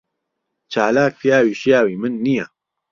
چالاک 0.71 1.13
پیاوی 1.19 1.53
شیاوی 1.61 1.95
من 2.01 2.13
نییە. 2.23 2.45